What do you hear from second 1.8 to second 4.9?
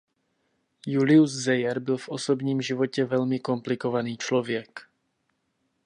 v osobním životě velmi komplikovaný člověk.